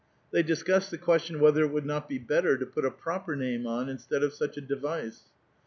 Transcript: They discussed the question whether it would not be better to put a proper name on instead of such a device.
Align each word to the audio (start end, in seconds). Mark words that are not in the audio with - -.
They 0.31 0.41
discussed 0.41 0.89
the 0.89 0.97
question 0.97 1.39
whether 1.39 1.61
it 1.63 1.67
would 1.71 1.85
not 1.85 2.09
be 2.09 2.17
better 2.17 2.57
to 2.57 2.65
put 2.65 2.85
a 2.85 2.89
proper 2.89 3.35
name 3.35 3.67
on 3.67 3.87
instead 3.87 4.23
of 4.23 4.33
such 4.33 4.57
a 4.57 4.61
device. 4.61 5.25